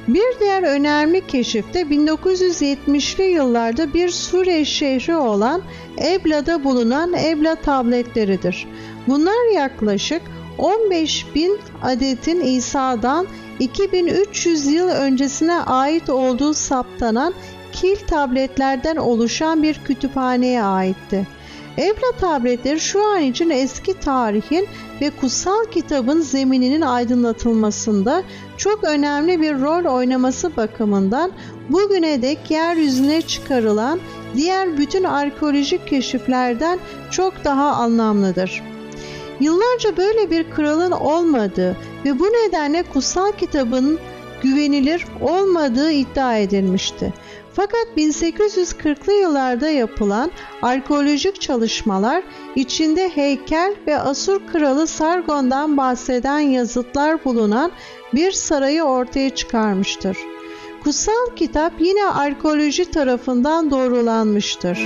Bir 0.08 0.40
diğer 0.40 0.62
önemli 0.62 1.26
keşif 1.26 1.74
de 1.74 1.82
1970'li 1.82 3.22
yıllarda 3.22 3.94
bir 3.94 4.08
Suriye 4.08 4.64
şehri 4.64 5.16
olan 5.16 5.62
Ebla'da 6.04 6.64
bulunan 6.64 7.12
Ebla 7.12 7.54
tabletleridir. 7.54 8.66
Bunlar 9.08 9.54
yaklaşık 9.54 10.22
15 10.58 11.26
bin 11.34 11.58
adetin 11.82 12.40
İsa'dan 12.40 13.26
2300 13.58 14.66
yıl 14.66 14.88
öncesine 14.88 15.54
ait 15.54 16.10
olduğu 16.10 16.54
saptanan 16.54 17.34
kil 17.72 17.96
tabletlerden 17.96 18.96
oluşan 18.96 19.62
bir 19.62 19.80
kütüphaneye 19.84 20.62
aitti. 20.62 21.26
Ebla 21.78 22.12
tabletleri 22.20 22.80
şu 22.80 23.06
an 23.06 23.22
için 23.22 23.50
eski 23.50 24.00
tarihin 24.00 24.66
ve 25.00 25.10
kutsal 25.10 25.64
kitabın 25.64 26.20
zemininin 26.20 26.80
aydınlatılmasında 26.80 28.22
çok 28.56 28.84
önemli 28.84 29.40
bir 29.40 29.60
rol 29.60 29.94
oynaması 29.94 30.56
bakımından 30.56 31.32
bugüne 31.68 32.22
dek 32.22 32.50
yeryüzüne 32.50 33.22
çıkarılan 33.22 34.00
diğer 34.36 34.78
bütün 34.78 35.04
arkeolojik 35.04 35.86
keşiflerden 35.86 36.78
çok 37.10 37.44
daha 37.44 37.70
anlamlıdır. 37.70 38.62
Yıllarca 39.40 39.96
böyle 39.96 40.30
bir 40.30 40.50
kralın 40.50 40.90
olmadığı 40.90 41.76
ve 42.04 42.18
bu 42.18 42.24
nedenle 42.24 42.82
kutsal 42.82 43.32
kitabın 43.32 43.98
güvenilir 44.42 45.04
olmadığı 45.20 45.90
iddia 45.90 46.36
edilmişti. 46.36 47.12
Fakat 47.58 47.86
1840'lı 47.96 49.12
yıllarda 49.12 49.68
yapılan 49.68 50.30
arkeolojik 50.62 51.40
çalışmalar 51.40 52.22
içinde 52.56 53.08
heykel 53.08 53.74
ve 53.86 53.98
Asur 53.98 54.46
kralı 54.46 54.86
Sargon'dan 54.86 55.76
bahseden 55.76 56.38
yazıtlar 56.38 57.24
bulunan 57.24 57.72
bir 58.14 58.32
sarayı 58.32 58.82
ortaya 58.82 59.30
çıkarmıştır. 59.30 60.16
Kutsal 60.84 61.36
kitap 61.36 61.72
yine 61.80 62.06
arkeoloji 62.06 62.90
tarafından 62.90 63.70
doğrulanmıştır. 63.70 64.78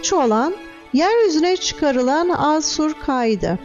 İlginç 0.00 0.12
olan 0.12 0.54
yeryüzüne 0.92 1.56
çıkarılan 1.56 2.28
Asur 2.28 2.92
kaydı. 3.06 3.58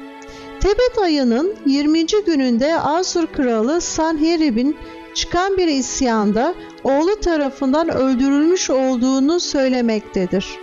Tebet 0.59 0.97
ayının 1.01 1.55
20. 1.65 2.05
gününde 2.25 2.79
Asur 2.79 3.27
kralı 3.27 3.81
Sanherib'in 3.81 4.77
çıkan 5.13 5.57
bir 5.57 5.67
isyanda 5.67 6.55
oğlu 6.83 7.19
tarafından 7.19 7.89
öldürülmüş 7.89 8.69
olduğunu 8.69 9.39
söylemektedir. 9.39 10.59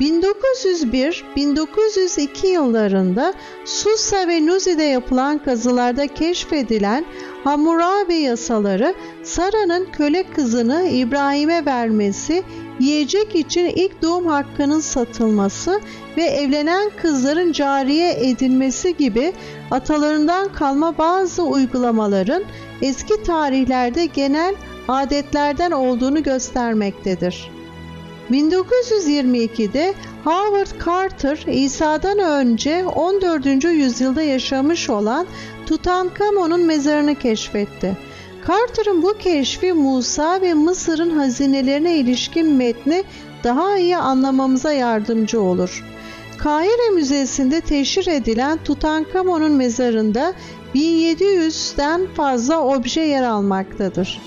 1901-1902 0.00 2.46
yıllarında 2.46 3.34
Susa 3.64 4.28
ve 4.28 4.46
Nuzi'de 4.46 4.82
yapılan 4.82 5.38
kazılarda 5.38 6.06
keşfedilen 6.06 7.04
Hammurabi 7.44 8.14
yasaları 8.14 8.94
Sara'nın 9.22 9.86
köle 9.92 10.22
kızını 10.22 10.88
İbrahim'e 10.88 11.64
vermesi, 11.64 12.42
yiyecek 12.80 13.36
için 13.36 13.66
ilk 13.66 14.02
doğum 14.02 14.26
hakkının 14.26 14.80
satılması 14.80 15.80
ve 16.16 16.22
evlenen 16.22 16.90
kızların 16.96 17.52
cariye 17.52 18.28
edilmesi 18.28 18.96
gibi 18.96 19.32
atalarından 19.70 20.52
kalma 20.52 20.98
bazı 20.98 21.42
uygulamaların 21.42 22.42
eski 22.82 23.22
tarihlerde 23.22 24.06
genel 24.06 24.54
adetlerden 24.88 25.70
olduğunu 25.70 26.22
göstermektedir. 26.22 27.50
1922'de 28.30 29.94
Howard 30.24 30.84
Carter 30.86 31.38
İsa'dan 31.46 32.18
önce 32.18 32.86
14. 32.86 33.64
yüzyılda 33.64 34.22
yaşamış 34.22 34.90
olan 34.90 35.26
Tutankamon'un 35.66 36.60
mezarını 36.60 37.14
keşfetti. 37.14 37.96
Carter'ın 38.48 39.02
bu 39.02 39.18
keşfi 39.18 39.72
Musa 39.72 40.40
ve 40.40 40.54
Mısır'ın 40.54 41.10
hazinelerine 41.10 41.96
ilişkin 41.96 42.46
metni 42.46 43.04
daha 43.44 43.78
iyi 43.78 43.96
anlamamıza 43.96 44.72
yardımcı 44.72 45.40
olur. 45.40 45.84
Kahire 46.38 46.90
Müzesi'nde 46.94 47.60
teşhir 47.60 48.06
edilen 48.06 48.58
Tutankamon'un 48.64 49.52
mezarında 49.52 50.34
1700'den 50.74 52.06
fazla 52.06 52.64
obje 52.64 53.00
yer 53.00 53.22
almaktadır. 53.22 54.20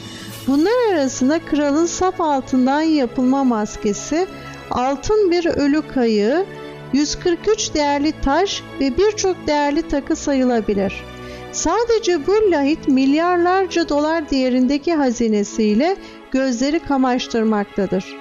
Bunlar 0.48 0.94
arasında 0.94 1.40
kralın 1.40 1.86
saf 1.86 2.22
altından 2.22 2.82
yapılma 2.82 3.44
maskesi, 3.44 4.28
altın 4.72 5.32
bir 5.32 5.46
ölü 5.46 5.82
kayığı, 5.88 6.46
143 6.94 7.74
değerli 7.74 8.14
taş 8.22 8.64
ve 8.80 8.98
birçok 8.98 9.48
değerli 9.48 9.82
takı 9.82 10.16
sayılabilir. 10.16 11.13
Sadece 11.54 12.28
bu 12.28 12.52
lahit 12.52 12.88
milyarlarca 12.88 13.90
dolar 13.90 14.30
değerindeki 14.30 14.94
hazinesiyle 14.94 15.96
gözleri 16.32 16.80
kamaştırmaktadır. 16.80 18.18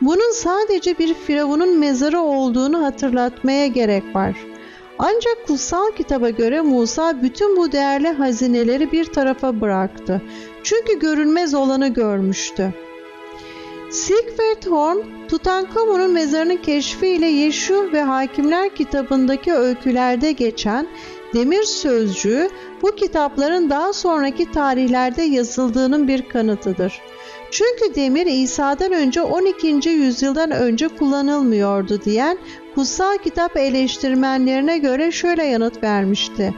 Bunun 0.00 0.32
sadece 0.32 0.98
bir 0.98 1.14
firavunun 1.14 1.78
mezarı 1.78 2.20
olduğunu 2.20 2.84
hatırlatmaya 2.84 3.66
gerek 3.66 4.04
var. 4.14 4.36
Ancak 4.98 5.46
kutsal 5.46 5.90
kitaba 5.96 6.30
göre 6.30 6.60
Musa 6.60 7.22
bütün 7.22 7.56
bu 7.56 7.72
değerli 7.72 8.08
hazineleri 8.08 8.92
bir 8.92 9.04
tarafa 9.04 9.60
bıraktı. 9.60 10.22
Çünkü 10.62 10.98
görünmez 10.98 11.54
olanı 11.54 11.88
görmüştü. 11.88 12.74
Siegfried 13.90 14.66
Horn, 14.66 14.98
Tutankamon'un 15.28 16.10
mezarının 16.10 16.56
keşfiyle 16.56 17.26
Yeşu 17.26 17.92
ve 17.92 18.02
Hakimler 18.02 18.74
kitabındaki 18.74 19.52
öykülerde 19.52 20.32
geçen 20.32 20.86
demir 21.34 21.62
sözcüğü 21.62 22.48
bu 22.82 22.94
kitapların 22.94 23.70
daha 23.70 23.92
sonraki 23.92 24.52
tarihlerde 24.52 25.22
yazıldığının 25.22 26.08
bir 26.08 26.28
kanıtıdır. 26.28 27.00
Çünkü 27.50 27.94
demir 27.94 28.26
İsa'dan 28.26 28.92
önce 28.92 29.22
12. 29.22 29.88
yüzyıldan 29.88 30.50
önce 30.50 30.88
kullanılmıyordu 30.88 32.00
diyen 32.04 32.38
kutsal 32.74 33.18
kitap 33.18 33.56
eleştirmenlerine 33.56 34.78
göre 34.78 35.12
şöyle 35.12 35.44
yanıt 35.44 35.82
vermişti. 35.82 36.54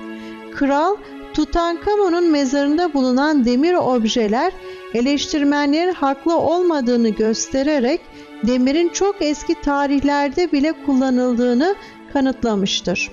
Kral 0.54 0.96
Tutankamon'un 1.35 2.30
mezarında 2.30 2.94
bulunan 2.94 3.44
demir 3.44 3.74
objeler 3.74 4.52
eleştirmenlerin 4.94 5.92
haklı 5.92 6.38
olmadığını 6.38 7.09
göstererek 7.09 8.00
demirin 8.42 8.88
çok 8.88 9.16
eski 9.20 9.54
tarihlerde 9.54 10.52
bile 10.52 10.72
kullanıldığını 10.87 11.74
kanıtlamıştır. 12.12 13.11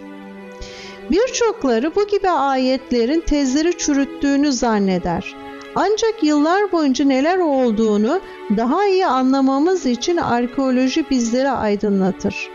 Birçokları 1.12 1.96
bu 1.96 2.08
gibi 2.08 2.30
ayetlerin 2.30 3.20
tezleri 3.20 3.78
çürüttüğünü 3.78 4.52
zanneder. 4.52 5.36
Ancak 5.76 6.24
yıllar 6.24 6.72
boyunca 6.72 7.06
neler 7.06 7.38
olduğunu 7.38 8.20
daha 8.58 8.86
iyi 8.86 9.06
anlamamız 9.06 9.86
için 9.86 10.17
arkeoloji 10.17 11.10
bizleri 11.10 11.50
aydınlatır. 11.50 12.50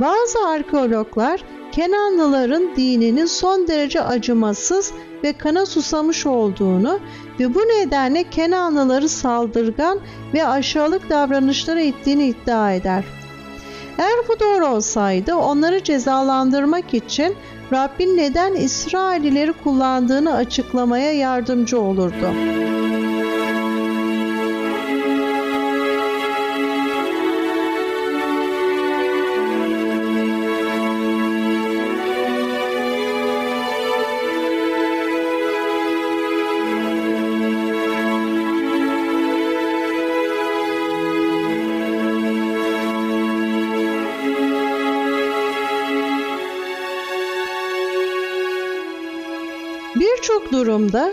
Bazı 0.00 0.38
arkeologlar 0.48 1.40
Kenanlıların 1.72 2.76
dininin 2.76 3.26
son 3.26 3.68
derece 3.68 4.02
acımasız 4.02 4.92
ve 5.24 5.32
kana 5.32 5.66
susamış 5.66 6.26
olduğunu 6.26 7.00
ve 7.40 7.54
bu 7.54 7.58
nedenle 7.58 8.30
Kenanlıları 8.30 9.08
saldırgan 9.08 10.00
ve 10.34 10.46
aşağılık 10.46 11.10
davranışlara 11.10 11.80
ittiğini 11.80 12.26
iddia 12.26 12.72
eder. 12.72 13.04
Eğer 13.98 14.28
bu 14.28 14.40
doğru 14.40 14.66
olsaydı 14.66 15.34
onları 15.34 15.82
cezalandırmak 15.82 16.94
için 16.94 17.36
Rabbin 17.72 18.16
neden 18.16 18.54
İsrailileri 18.54 19.52
kullandığını 19.52 20.34
açıklamaya 20.34 21.12
yardımcı 21.12 21.80
olurdu. 21.80 22.32
Durumda 50.56 51.12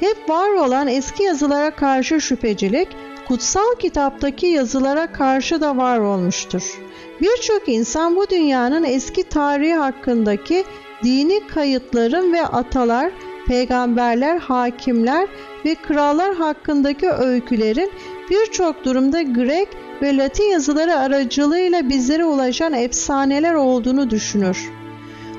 hep 0.00 0.28
var 0.28 0.52
olan 0.52 0.88
eski 0.88 1.22
yazılara 1.22 1.70
karşı 1.70 2.20
şüphecilik, 2.20 2.88
kutsal 3.28 3.74
kitaptaki 3.78 4.46
yazılara 4.46 5.12
karşı 5.12 5.60
da 5.60 5.76
var 5.76 5.98
olmuştur. 5.98 6.80
Birçok 7.20 7.68
insan 7.68 8.16
bu 8.16 8.30
dünyanın 8.30 8.84
eski 8.84 9.22
tarihi 9.22 9.74
hakkındaki 9.74 10.64
dini 11.04 11.46
kayıtların 11.46 12.32
ve 12.32 12.46
atalar, 12.46 13.10
peygamberler, 13.46 14.38
hakimler 14.38 15.28
ve 15.64 15.74
krallar 15.74 16.34
hakkındaki 16.34 17.10
öykülerin 17.10 17.90
birçok 18.30 18.84
durumda 18.84 19.22
Grek 19.22 19.68
ve 20.02 20.16
Latin 20.16 20.44
yazıları 20.44 20.96
aracılığıyla 20.96 21.88
bizlere 21.88 22.24
ulaşan 22.24 22.72
efsaneler 22.72 23.54
olduğunu 23.54 24.10
düşünür. 24.10 24.70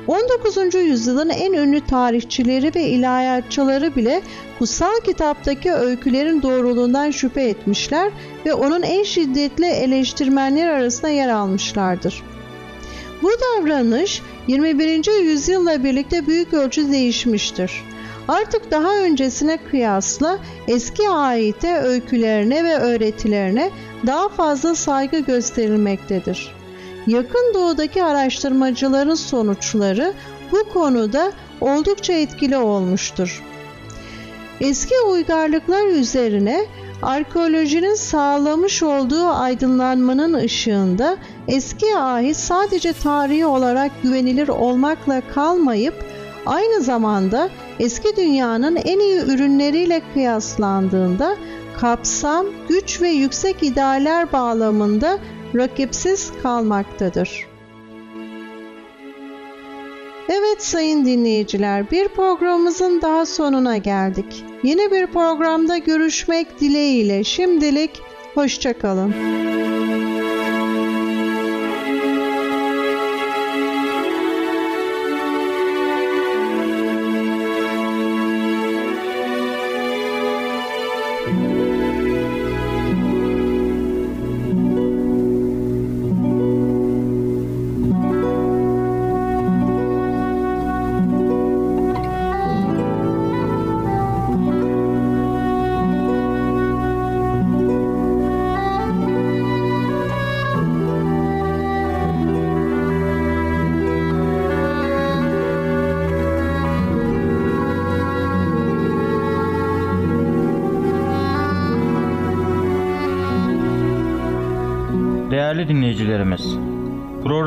19. 0.08 0.76
yüzyılın 0.76 1.30
en 1.30 1.54
ünlü 1.54 1.82
tarihçileri 1.82 2.76
ve 2.76 2.84
ilahiyatçıları 2.84 3.96
bile 3.96 4.22
kutsal 4.60 5.00
kitaptaki 5.06 5.72
öykülerin 5.72 6.41
doğruluğundan 6.41 7.12
şüphe 7.12 7.41
etmişler 7.44 8.12
ve 8.46 8.54
onun 8.54 8.82
en 8.82 9.04
şiddetli 9.04 9.65
eleştirmenler 9.65 10.68
arasında 10.68 11.10
yer 11.10 11.30
almışlardır. 11.30 12.24
Bu 13.22 13.30
davranış 13.30 14.22
21. 14.48 15.22
yüzyılla 15.22 15.84
birlikte 15.84 16.28
büyük 16.28 16.54
ölçü 16.54 16.91
değişmiştir. 16.91 17.72
Artık 18.28 18.72
daha 18.72 18.96
öncesine 18.96 19.58
kıyasla 19.58 20.39
eski 20.68 21.10
aite 21.10 21.78
öykülerine 21.78 22.63
ve 22.63 22.78
öğretilerine 22.78 23.72
daha 24.08 24.30
fazla 24.30 24.76
saygı 24.76 25.20
gösterilmektedir. 25.20 26.56
Yakın 27.08 27.54
doğudaki 27.54 28.04
araştırmacıların 28.04 29.15
sonuçları 29.15 30.13
bu 30.52 30.74
konuda 30.74 31.32
oldukça 31.62 32.13
etkili 32.13 32.58
olmuştur. 32.58 33.44
Eski 34.62 34.96
uygarlıklar 35.12 35.88
üzerine 35.88 36.65
arkeolojinin 37.02 37.96
sağlamış 37.96 38.84
olduğu 38.84 39.28
aydınlanmanın 39.28 40.34
ışığında 40.34 41.18
eski 41.48 41.98
ahit 41.98 42.36
sadece 42.36 42.94
tarihi 42.94 43.46
olarak 43.46 43.91
güvenilir 44.04 44.48
olmakla 44.48 45.22
kalmayıp 45.34 46.06
aynı 46.46 46.82
zamanda 46.82 47.50
eski 47.80 48.15
dünyanın 48.15 48.76
en 48.76 49.00
iyi 49.00 49.20
ürünleriyle 49.20 50.02
kıyaslandığında 50.13 51.36
kapsam, 51.78 52.46
güç 52.70 53.02
ve 53.02 53.10
yüksek 53.10 53.63
idealler 53.63 54.32
bağlamında 54.32 55.20
rakipsiz 55.56 56.32
kalmaktadır. 56.44 57.48
Evet 60.30 60.63
sayın 60.63 61.06
dinleyiciler 61.06 61.91
bir 61.91 62.08
programımızın 62.08 63.02
daha 63.02 63.26
sonuna 63.26 63.78
geldik. 63.78 64.44
Yeni 64.63 64.91
bir 64.91 65.08
programda 65.08 65.78
görüşmek 65.78 66.60
dileğiyle 66.60 67.24
şimdilik 67.24 68.02
hoşçakalın. 68.36 69.15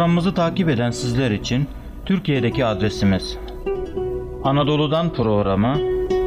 Programımızı 0.09 0.35
takip 0.35 0.69
eden 0.69 0.91
sizler 0.91 1.31
için 1.31 1.69
Türkiye'deki 2.07 2.65
adresimiz. 2.65 3.39
Anadolu'dan 4.45 5.13
programı 5.13 5.77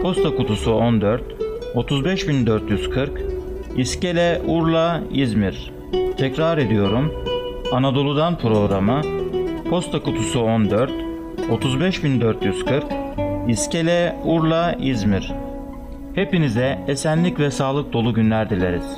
Posta 0.01 0.35
Kutusu 0.35 0.71
14 0.71 1.21
35440 1.75 3.21
İskele 3.77 4.41
Urla 4.47 5.01
İzmir. 5.11 5.71
Tekrar 6.17 6.57
ediyorum 6.57 7.13
Anadolu'dan 7.71 8.37
programı 8.37 9.01
Posta 9.69 9.99
Kutusu 10.03 10.39
14 10.39 10.91
35440 11.49 12.83
İskele 13.47 14.15
Urla 14.25 14.73
İzmir. 14.73 15.33
Hepinize 16.15 16.79
esenlik 16.87 17.39
ve 17.39 17.51
sağlık 17.51 17.93
dolu 17.93 18.13
günler 18.13 18.49
dileriz. 18.49 18.97